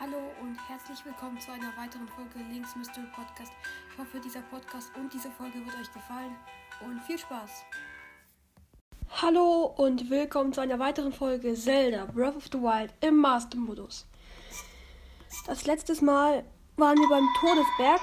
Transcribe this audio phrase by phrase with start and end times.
[0.00, 3.50] Hallo und herzlich willkommen zu einer weiteren Folge Links Mystery Podcast.
[3.90, 6.36] Ich hoffe, dieser Podcast und diese Folge wird euch gefallen
[6.86, 7.64] und viel Spaß.
[9.20, 14.06] Hallo und willkommen zu einer weiteren Folge Zelda Breath of the Wild im Master-Modus.
[15.48, 16.44] Das letzte Mal
[16.76, 18.00] waren wir beim Todesberg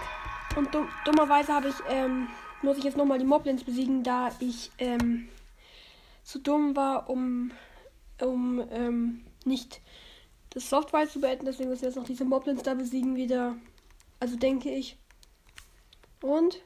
[0.57, 2.27] und dumm, dummerweise habe ich, ähm,
[2.62, 5.30] muss ich jetzt nochmal die Moblins besiegen, da ich ähm,
[6.26, 7.52] zu dumm war, um,
[8.20, 9.80] um ähm, nicht
[10.55, 11.45] das Software zu beenden.
[11.45, 13.55] Deswegen müssen wir jetzt noch diese Moblins da besiegen wieder.
[14.20, 14.98] Also denke ich.
[16.22, 16.63] Und?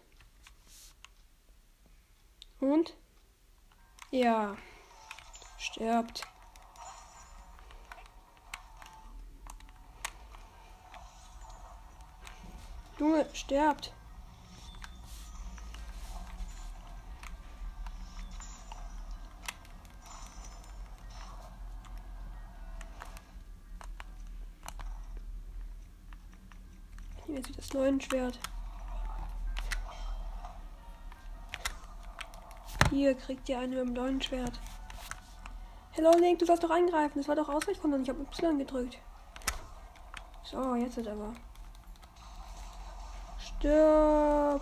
[2.62, 2.96] Und?
[4.12, 4.56] Ja.
[5.58, 6.22] Stirbt.
[13.00, 13.94] Junge, stirbt.
[28.02, 28.38] Schwert.
[32.90, 34.60] Hier kriegt ihr eine mit dem neuen Schwert.
[35.92, 37.20] Hello Link, du sollst doch eingreifen.
[37.20, 38.02] Das war doch Ausweichkondom.
[38.02, 38.98] Ich habe Y gedrückt.
[40.44, 41.34] So, jetzt ist aber.
[43.38, 44.62] Stirb.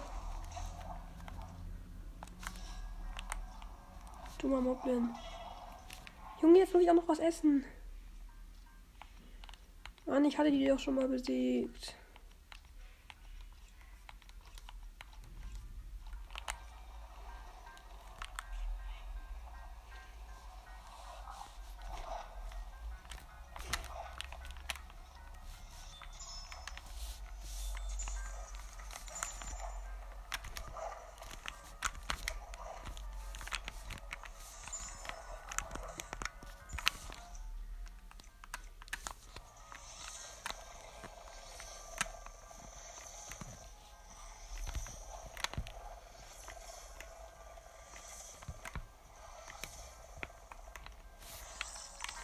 [4.38, 5.10] Dummer Moblin.
[6.40, 7.66] Junge, jetzt muss ich auch noch was essen.
[10.06, 11.96] Mann, ich hatte die doch schon mal besiegt.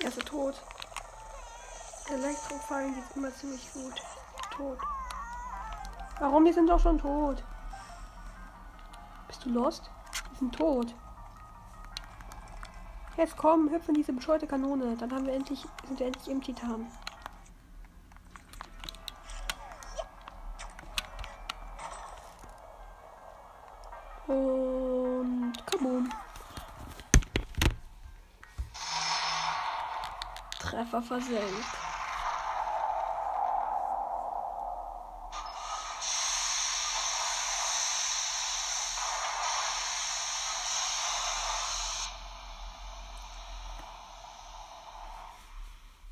[0.03, 0.61] Erster tot.
[2.09, 3.93] Elektrofallen geht immer ziemlich gut.
[4.51, 4.77] Tot.
[6.19, 6.43] Warum?
[6.43, 7.41] Die sind doch schon tot.
[9.27, 9.89] Bist du lost?
[10.31, 10.93] Die sind tot.
[13.15, 14.97] Jetzt komm, hüpf in diese bescheuerte Kanone.
[14.97, 16.91] Dann haben wir endlich, sind wir endlich im Titan.
[30.93, 31.65] Treffer versenkt.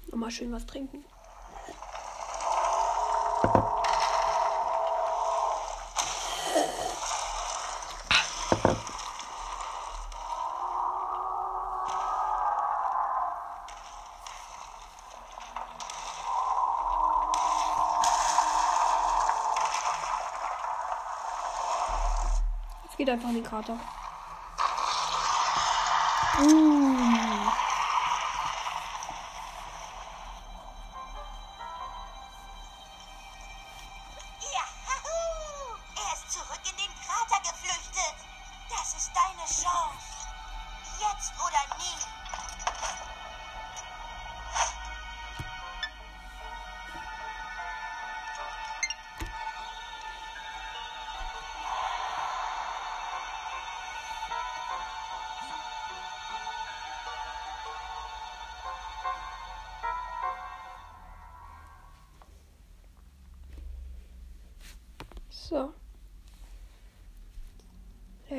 [0.07, 1.05] Nochmal schön was trinken.
[23.11, 23.77] Einfach in den Krater.
[26.41, 27.00] Uh.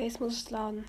[0.03, 0.85] Ja, jetzt muss es laden.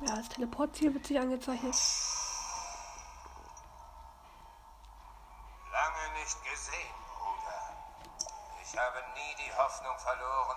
[0.00, 1.74] Ja, das Teleportziel wird sich angezeichnet.
[5.70, 7.76] Lange nicht gesehen, Bruder.
[8.62, 10.56] Ich habe nie die Hoffnung verloren,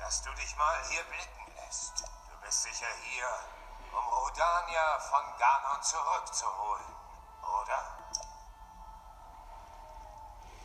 [0.00, 2.02] dass du dich mal hier blicken lässt.
[2.02, 3.26] Du bist sicher hier,
[3.92, 6.94] um Rodania von Ganon zurückzuholen,
[7.42, 7.98] oder?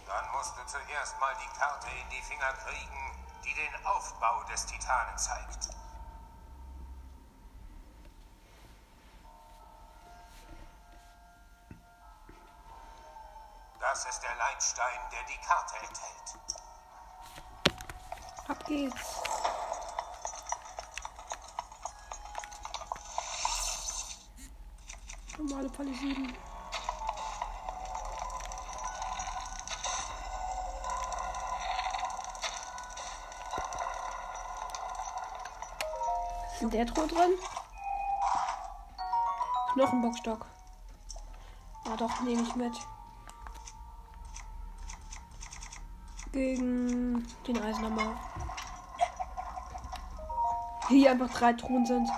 [0.06, 4.66] Dann musst du zuerst mal die Karte in die Finger kriegen, die den Aufbau des
[4.68, 5.70] Titanen zeigt.
[13.80, 16.40] Das ist der Leitstein, der die Karte enthält.
[18.48, 19.22] Ab geht's.
[25.38, 26.49] Normale Falle 7.
[36.62, 37.32] in der Truhe drin?
[39.74, 40.46] Knochenbockstock.
[41.86, 42.74] Ah doch, nehme ich mit.
[46.32, 48.16] Gegen den Eisenhammer.
[50.90, 52.10] Hier einfach drei Truhen sind.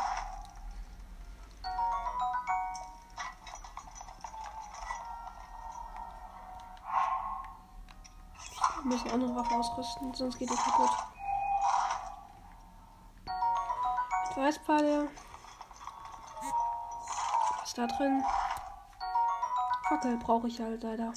[8.84, 10.90] Wir müssen andere Waffen ausrüsten, sonst geht die kaputt.
[14.42, 15.08] Mit Weißpfeile.
[17.60, 18.24] Was ist da drin?
[19.88, 21.14] Fackel brauche ich halt leider.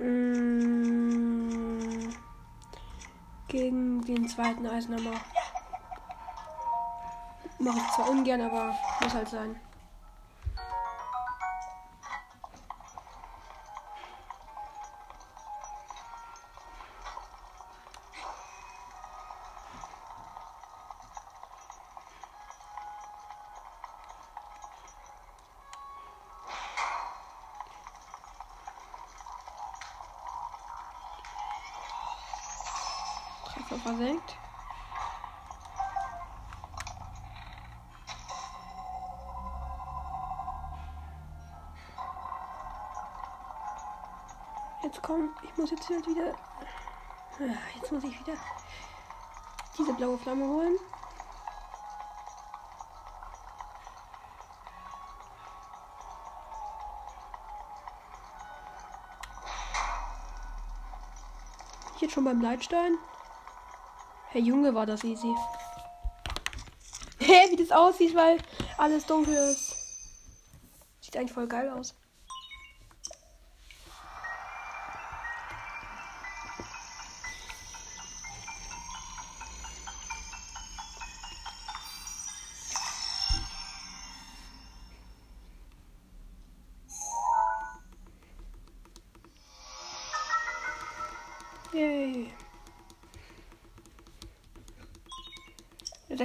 [0.00, 1.54] Mm,
[3.46, 5.20] Gegen den zweiten Eisenhammer.
[7.60, 9.60] Mache ich zwar ungern, aber muss halt sein.
[44.94, 46.36] Jetzt komm, ich muss jetzt halt wieder.
[47.40, 48.34] Ah, Jetzt muss ich wieder
[49.76, 50.76] diese blaue Flamme holen.
[61.98, 62.96] Jetzt schon beim Leitstein.
[64.28, 65.26] Herr Junge, war das easy.
[67.18, 68.38] Hä, wie das aussieht, weil
[68.78, 69.74] alles dunkel ist.
[71.00, 71.96] Sieht eigentlich voll geil aus.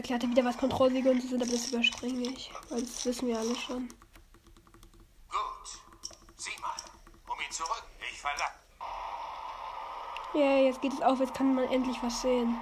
[0.10, 2.52] Erklärt er wieder, was Kontrollsiege und so sind, aber das überspringe ich.
[2.70, 3.90] Weil das wissen wir alle schon.
[5.30, 5.80] Gut.
[6.36, 6.72] Sieh mal.
[7.32, 7.84] Um ihn zurück.
[8.12, 8.56] Ich verlasse.
[10.34, 12.58] Yay, jetzt geht es auf, jetzt kann man endlich was sehen.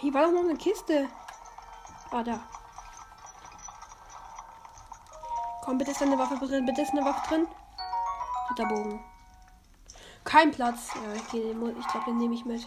[0.00, 1.08] Hier war doch noch eine Kiste.
[2.10, 2.49] Ah, da.
[5.70, 6.66] Komm, bitte ist eine Waffe drin.
[6.66, 7.46] Bitte ist eine Waffe drin.
[8.50, 8.98] Ritterbogen.
[10.24, 10.90] Kein Platz.
[10.96, 12.66] Ja, ich, ich glaube, den nehme ich mit.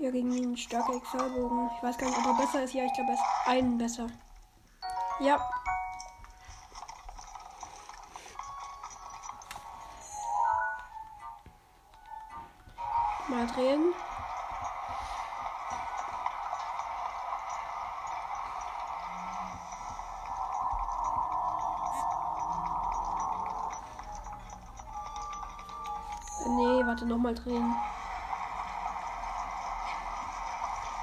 [0.00, 1.70] Ja, gegen einen starken Exalbogen.
[1.74, 2.74] Ich weiß gar nicht, ob er besser ist.
[2.74, 4.06] Ja, ich glaube, er ist einen besser.
[5.20, 5.40] Ja.
[13.28, 13.94] Mal drehen.
[26.46, 27.74] Nee, warte, nochmal drehen.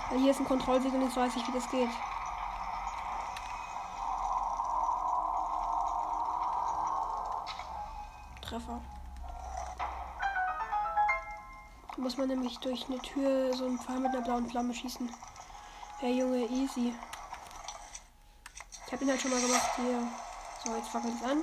[0.09, 1.89] Weil hier ist ein Kontrollsiegel und jetzt weiß ich, wie das geht.
[8.41, 8.81] Treffer.
[11.95, 15.09] Da muss man nämlich durch eine Tür so einen Pfeil mit einer blauen Flamme schießen.
[15.99, 16.93] Hey Junge, easy.
[18.85, 20.07] Ich habe ihn halt schon mal gemacht hier.
[20.65, 21.41] So, jetzt fackelt es an.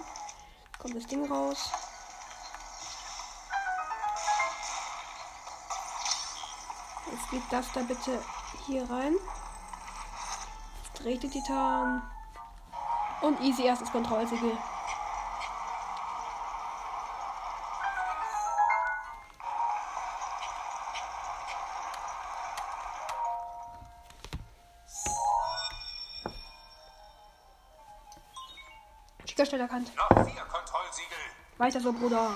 [0.78, 1.87] Kommt das Ding raus.
[7.30, 8.22] Geht das da bitte
[8.66, 9.14] hier rein.
[10.94, 12.02] Dreht der Titan.
[13.20, 14.56] Und easy erstes Kontrollsiegel.
[29.24, 29.92] Schicker Stelle erkannt.
[29.96, 31.18] Noch vier Kontrollsiegel.
[31.58, 32.30] Weiter so, Bruder.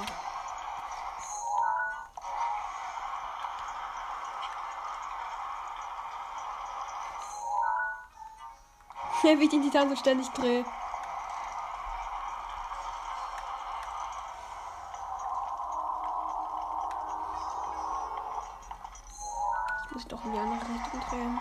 [9.24, 10.64] Wie ich den Titan so ständig drehe.
[19.84, 21.40] Ich muss doch in die andere Richtung drehen.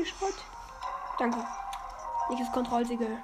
[0.00, 0.34] Geh Schrott.
[1.18, 1.46] Danke.
[2.30, 3.18] Nächstes Kontrollsiegel.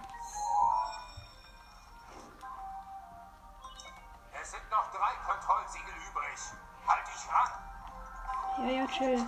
[4.43, 6.39] Es sind noch drei Kontrollsiegel übrig.
[6.87, 8.67] Halt dich ran.
[8.67, 9.27] Ja, ja, chill.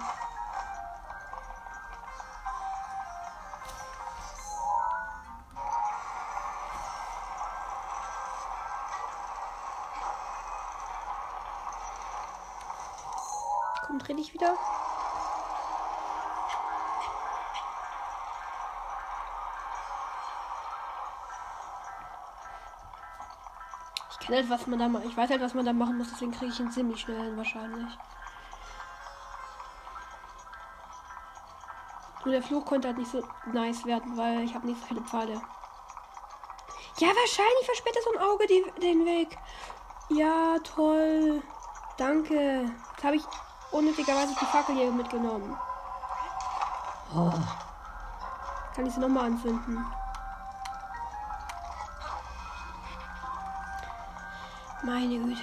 [13.86, 14.54] Komm, dreh dich wieder.
[24.28, 25.04] Halt, was man da macht.
[25.06, 27.36] Ich weiß halt, was man da machen muss, deswegen kriege ich ihn ziemlich schnell hin,
[27.36, 27.98] wahrscheinlich.
[32.24, 35.00] Nur der Fluch konnte halt nicht so nice werden, weil ich habe nicht so viele
[35.00, 35.40] Pfeile.
[36.98, 39.38] Ja, wahrscheinlich versperrt er so ein Auge die, den Weg.
[40.10, 41.42] Ja, toll.
[41.96, 42.70] Danke.
[42.92, 43.24] Jetzt habe ich
[43.70, 45.56] unnötigerweise die Fackel hier mitgenommen.
[48.74, 49.86] Kann ich sie nochmal anzünden?
[54.82, 55.42] Meine Güte.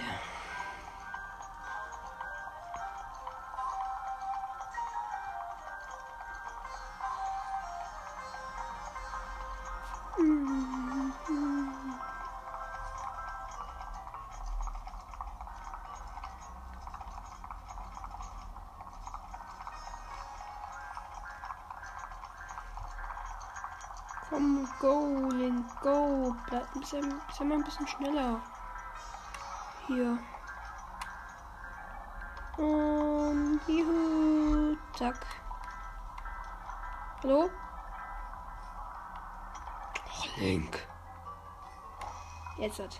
[24.29, 26.35] Komm, go, Link, go.
[26.47, 28.41] Bleib bisschen, sei mal ein bisschen schneller.
[29.87, 30.17] Hier.
[32.57, 35.25] Und juhu, zack.
[37.21, 37.49] Hallo?
[37.49, 37.49] Oh,
[40.37, 40.87] Link.
[42.57, 42.99] Jetzt hat.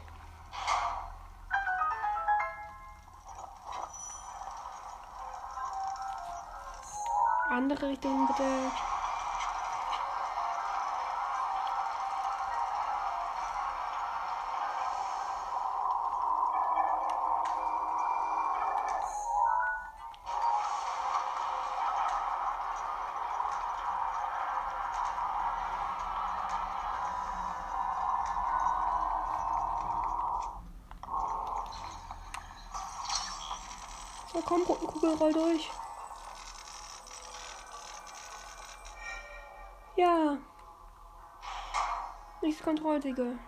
[7.50, 8.72] Andere Richtung bitte.
[35.15, 35.69] Roll durch.
[39.95, 40.38] Ja.
[42.41, 43.39] Nichts Kontrollsiegel.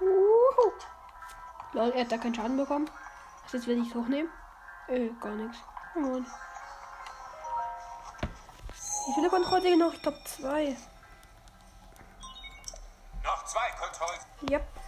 [0.00, 0.72] Uhu.
[1.72, 2.90] Lol, er hat da keinen Schaden bekommen.
[3.44, 4.30] Was jetzt, wenn ich es hochnehmen?
[4.88, 5.58] Äh, gar nichts.
[5.92, 6.24] Come
[9.06, 9.94] Wie viele Kontrollsiegel noch?
[9.94, 10.76] Ich glaube zwei.
[13.22, 14.50] Noch zwei Kontrollsiegel.
[14.50, 14.83] Yep.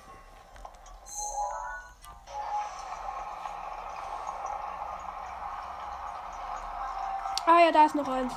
[7.67, 8.33] Ja, da ist noch eins.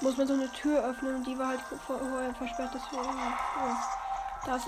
[0.00, 3.16] Muss man so eine Tür öffnen und die war halt vorher versperrt, deswegen.
[3.16, 3.78] Ja.
[4.44, 4.66] Da ist.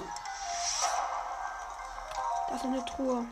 [2.49, 3.27] Da ist eine Truhe.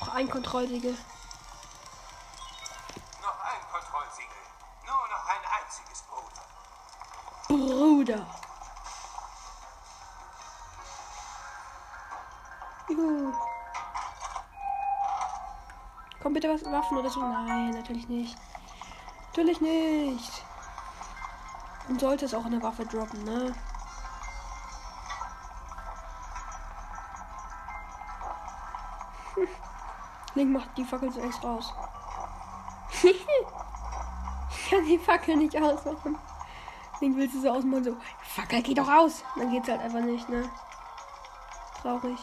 [0.00, 0.96] Noch ein Kontrollsiegel.
[12.92, 13.32] Juhu.
[16.22, 17.20] Komm bitte was Waffen oder so.
[17.20, 18.36] Nein, natürlich nicht.
[19.28, 20.44] Natürlich nicht.
[21.88, 23.54] Und sollte es auch eine Waffe droppen, ne?
[29.34, 29.48] Hm.
[30.34, 31.74] Link macht die Fackel so extra aus.
[33.02, 33.26] ich
[34.70, 36.16] kann die Fackel nicht ausmachen.
[37.00, 39.24] Link will sie so ausmachen, so, Fackel, geh doch aus.
[39.36, 40.48] Dann geht's halt einfach nicht, ne?
[41.80, 42.18] Traurig.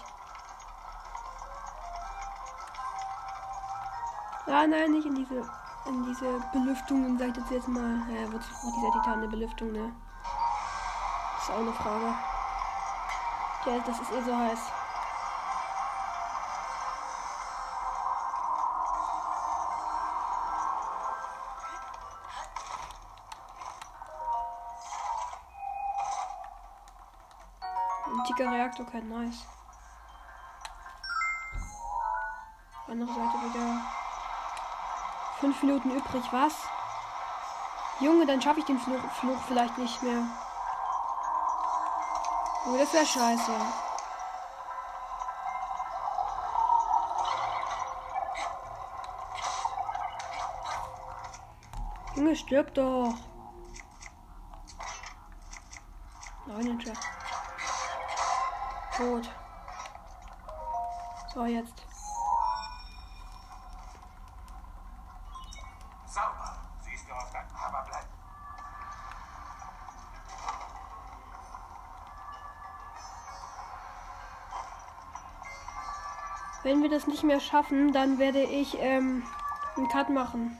[4.51, 5.47] Ah, nein, nicht in diese,
[5.85, 7.97] in diese Belüftungen, sag ich das jetzt mal.
[8.07, 9.93] Naja, wozu braucht dieser Titan eine Belüftung, ne?
[11.35, 12.15] Das ist auch eine Frage.
[13.67, 14.59] Ja, das ist eh so heiß.
[28.07, 29.45] Ein dicker Reaktor, kein Nice.
[32.87, 33.98] Andere Seite wieder.
[35.39, 36.53] Fünf Minuten übrig, was?
[38.01, 40.23] Junge, dann schaffe ich den Fluch, Fluch vielleicht nicht mehr.
[42.65, 43.51] Oh, das wäre scheiße.
[52.15, 53.13] Junge, stirb doch.
[56.47, 56.93] Nein, Ninja.
[58.97, 59.29] Tot.
[61.33, 61.88] So, jetzt.
[76.63, 79.23] Wenn wir das nicht mehr schaffen, dann werde ich ähm,
[79.77, 80.57] einen Cut machen.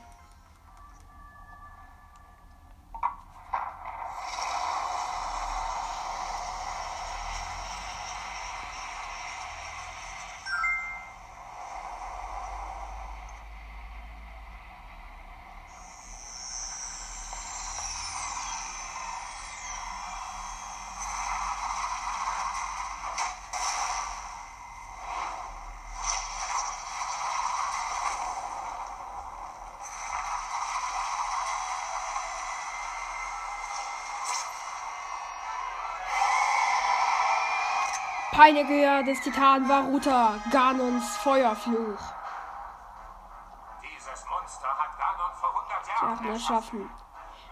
[38.40, 42.00] Peiniger des Titanen Varuta, Ganons Feuerfluch.
[43.82, 46.90] Dieses Monster hat Ganon vor 100 Jahren Jahren erschaffen.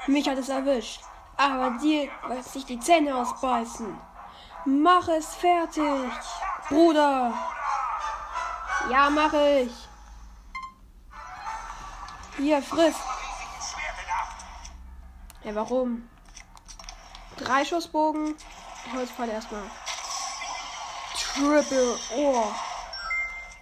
[0.06, 1.02] Mich hat es erwischt.
[1.36, 4.00] Aber dir wird sich die Zähne ausbeißen.
[4.64, 6.10] Mach es fertig,
[6.70, 7.34] Bruder.
[8.90, 9.88] Ja, mach ich.
[12.38, 12.96] Hier, friss.
[15.44, 16.08] Ja, warum?
[17.36, 18.36] Drei Schussbogen.
[18.94, 19.70] Holzpfeil erstmal.
[21.38, 22.52] Triple Ohr.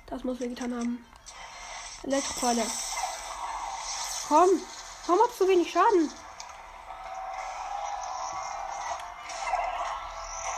[0.06, 1.06] Das muss wir getan haben.
[2.04, 2.62] Elektropfeile.
[4.28, 4.48] Komm.
[5.06, 6.10] Hast du so wenig Schaden?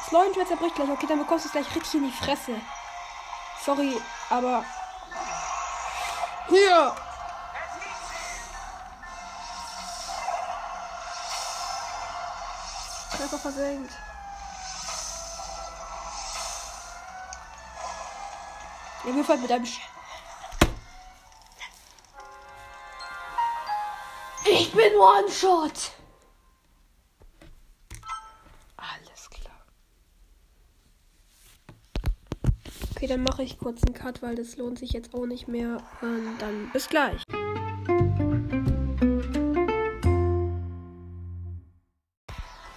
[0.05, 0.89] Das Leuenschwert zerbricht gleich.
[0.89, 2.55] Okay, dann bekommst du es gleich richtig in die Fresse.
[3.65, 4.01] Sorry,
[4.31, 4.65] aber.
[6.49, 6.95] Hier!
[13.11, 13.93] Treffer versenkt.
[19.09, 19.81] Er wirft halt mit einem Sch
[24.45, 25.93] Ich bin One-Shot!
[28.77, 29.65] Alles klar.
[32.95, 35.83] Okay, dann mache ich kurz einen Cut, weil das lohnt sich jetzt auch nicht mehr.
[36.03, 37.23] Und dann bis gleich.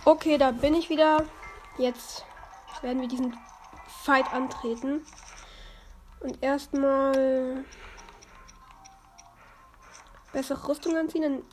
[0.05, 1.25] Okay, da bin ich wieder.
[1.77, 2.23] Jetzt
[2.81, 3.35] werden wir diesen
[4.05, 5.05] Fight antreten.
[6.21, 7.65] Und erstmal
[10.31, 11.23] bessere Rüstung anziehen.
[11.23, 11.43] Dann,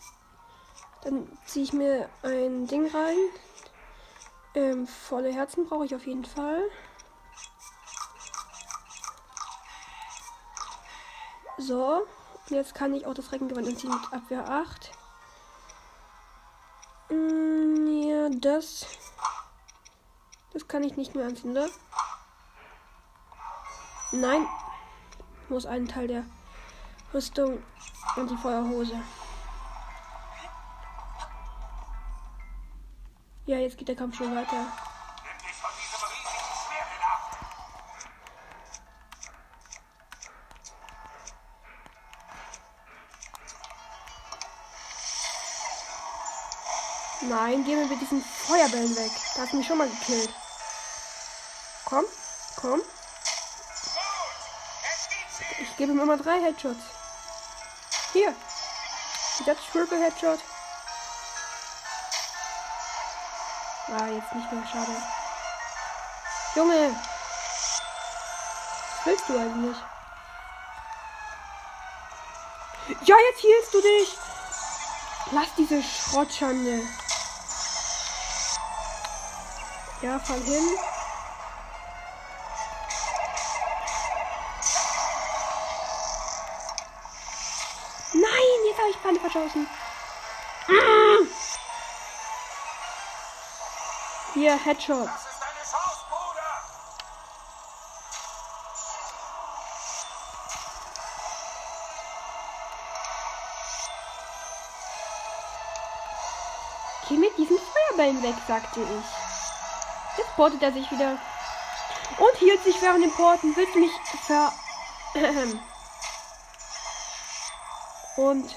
[1.03, 3.17] dann ziehe ich mir ein Ding rein.
[4.55, 6.63] Ähm, volle Herzen brauche ich auf jeden Fall.
[11.59, 12.07] So,
[12.49, 14.91] jetzt kann ich auch das Reckengewand anziehen mit Abwehr 8.
[17.11, 18.87] Mm, ja, das.
[20.53, 21.69] Das kann ich nicht mehr anziehen, oder?
[24.13, 24.49] Nein.
[25.49, 26.25] Muss einen Teil der
[27.13, 27.63] Rüstung
[28.17, 29.01] und die Feuerhose.
[33.47, 34.67] Ja, jetzt geht der Kampf schon weiter.
[47.23, 49.11] Nein, geh mir mit diesen Feuerbällen weg.
[49.35, 50.33] Da hast du mich schon mal gekillt.
[51.85, 52.05] Komm,
[52.57, 52.81] komm.
[55.79, 56.83] Gebe ihm immer drei Headshots.
[58.13, 58.35] Hier.
[59.47, 60.41] Das Triple Headshot.
[63.87, 64.67] Ah, jetzt nicht mehr.
[64.67, 64.91] Schade.
[66.57, 66.97] Junge.
[68.97, 69.77] Was willst du eigentlich?
[73.03, 74.19] Ja, jetzt hielst du dich.
[75.31, 76.83] Lass diese Schrottschande.
[80.03, 80.79] Ja, fall hin.
[89.39, 89.69] Habe ich Pfanne verschossen.
[90.69, 91.29] Mm.
[94.35, 95.09] Hier, Headshot.
[107.09, 110.19] Geh mit diesen Feuerbällen weg, sagte ich.
[110.19, 111.17] Jetzt portet er sich wieder.
[112.19, 113.57] Und hielt sich während den Porten.
[113.57, 113.93] Willst du mich
[114.27, 114.53] ver...
[118.17, 118.55] Und...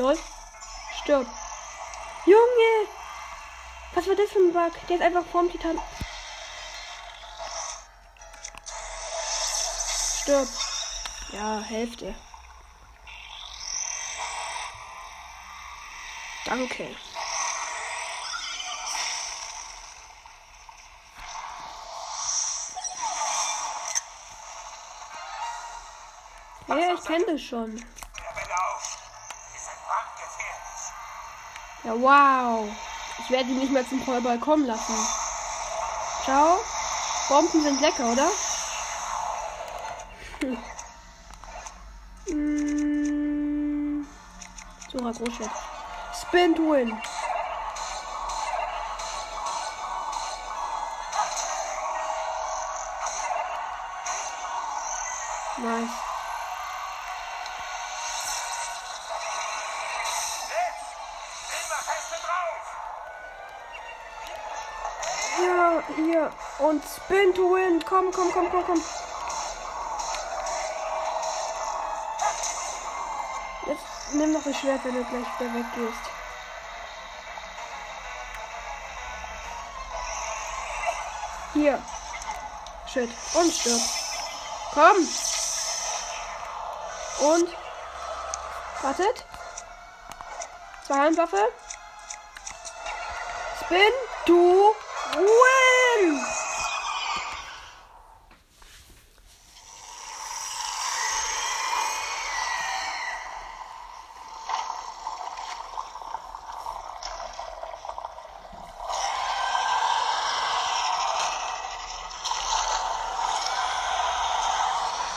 [0.00, 0.18] Lol.
[1.02, 1.26] Stirb.
[2.24, 2.88] Junge!
[3.92, 4.72] Was war das für ein Bug?
[4.88, 5.78] Der ist einfach vorm Titan.
[10.22, 10.48] Stirb.
[11.32, 12.14] Ja, Hälfte.
[16.46, 16.96] Danke.
[26.68, 27.84] Ja, ich kenne das schon.
[31.84, 32.68] Ja, wow.
[33.18, 34.94] Ich werde ihn nicht mehr zum Vollball kommen lassen.
[36.24, 36.58] Ciao.
[37.28, 38.30] Bomben sind lecker, oder?
[40.40, 40.58] Hm.
[42.32, 44.06] Mm.
[44.92, 45.50] Sora Großschwert.
[46.14, 46.92] Spin to win.
[65.96, 66.32] Hier.
[66.58, 67.84] Und Spin to win.
[67.84, 68.84] Komm, komm, komm, komm, komm.
[73.66, 76.10] Jetzt nimm noch das Schwert, wenn du gleich wieder weggehst.
[81.52, 81.82] Hier.
[82.86, 83.10] Shit.
[83.34, 83.80] Und stirb.
[84.72, 84.96] Komm.
[87.28, 87.48] Und.
[88.82, 89.26] Wartet.
[90.86, 91.48] Zwei Handwaffe.
[93.60, 93.92] Spin
[94.26, 94.74] to
[95.14, 95.20] win.
[95.20, 96.26] Ja,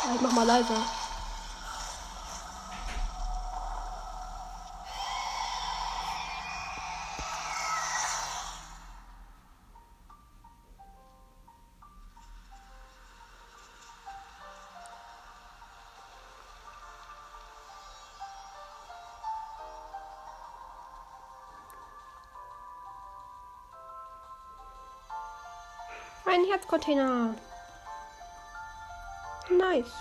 [0.06, 0.76] Ich mach mal leiser.
[26.26, 27.36] Ein Herzcontainer.
[29.64, 29.94] Nice.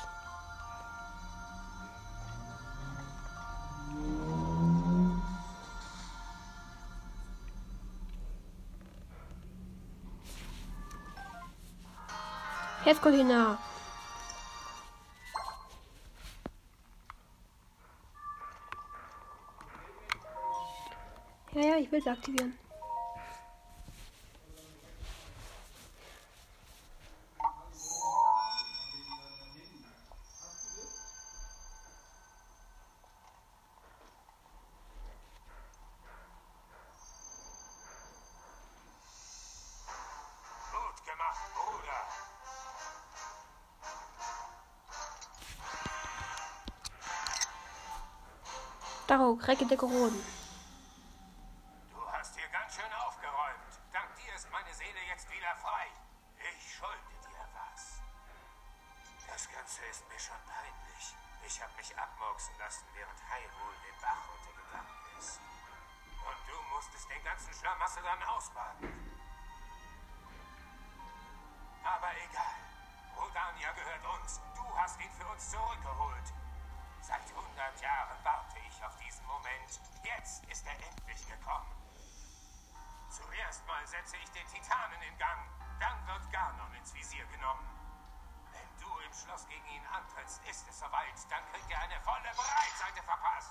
[12.82, 13.58] Herzcontainer.
[21.54, 22.58] Ja, ja, ich will es aktivieren.
[49.52, 50.24] Daro, Recke der Roden.
[51.92, 53.72] Du hast hier ganz schön aufgeräumt.
[53.92, 55.88] Dank dir ist meine Seele jetzt wieder frei.
[56.40, 58.00] Ich schulde dir was.
[59.28, 61.04] Das Ganze ist mir schon peinlich.
[61.44, 65.40] Ich habe mich abmurksen lassen, während Hyrule den Bach runtergegangen ist.
[66.24, 68.88] Und du musstest den ganzen Schlamassel dann ausbaden.
[71.84, 72.56] Aber egal.
[73.20, 74.40] Rodania gehört uns.
[74.56, 76.32] Du hast ihn für uns zurückgeholt.
[77.02, 79.80] Seit 100 Jahren warte ich auf diesen Moment.
[80.04, 81.66] Jetzt ist er endlich gekommen.
[83.10, 85.42] Zuerst mal setze ich den Titanen in Gang.
[85.80, 87.66] Dann wird Ganon ins Visier genommen.
[88.52, 91.18] Wenn du im Schloss gegen ihn antrittst, ist es soweit.
[91.28, 93.50] Dann kriegt er eine volle Breitseite verpasst.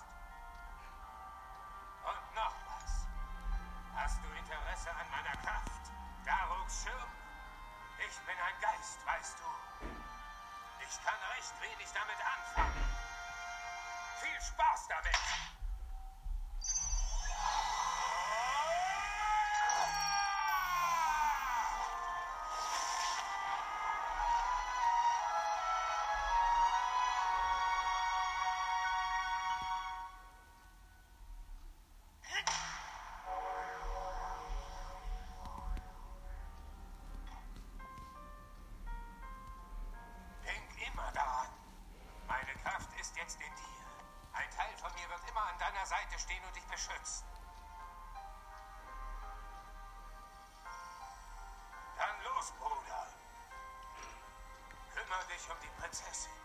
[55.91, 56.40] Dich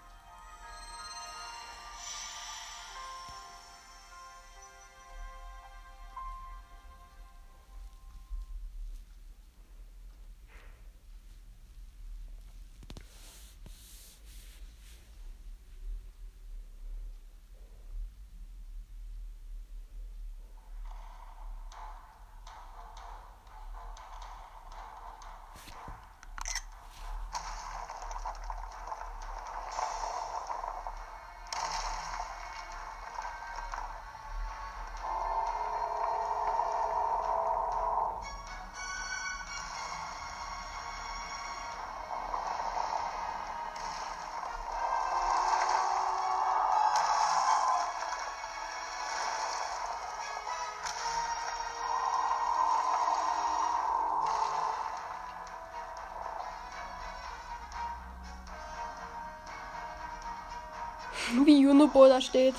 [61.45, 62.55] Wie Junobo da steht.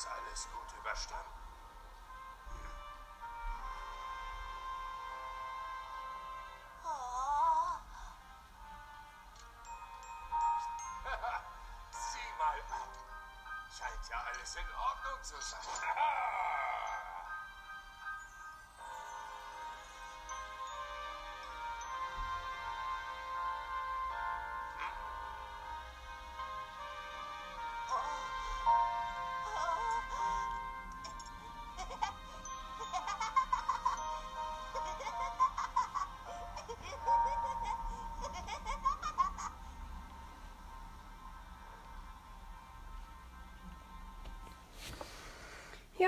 [0.00, 1.24] Das alles gut überstanden.
[6.84, 7.76] Oh,
[11.90, 12.88] Sieh mal ab.
[13.68, 15.60] Scheint ja alles in Ordnung zu sein.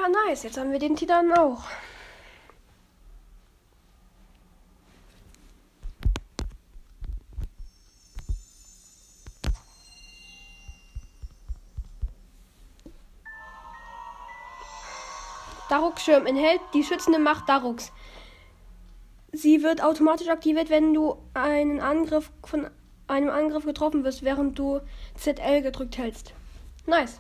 [0.03, 0.43] Ja, nice.
[0.43, 1.63] Jetzt haben wir den Titan auch.
[15.69, 17.93] Daruks Schirm enthält die schützende Macht Daruks.
[19.33, 22.69] Sie wird automatisch aktiviert, wenn du einen Angriff von
[23.07, 24.81] einem Angriff getroffen wirst, während du
[25.15, 26.35] ZL gedrückt hältst.
[26.87, 27.19] Nice.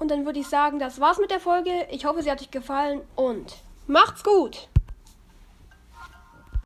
[0.00, 1.70] Und dann würde ich sagen, das war's mit der Folge.
[1.90, 4.70] Ich hoffe, sie hat euch gefallen und macht's gut.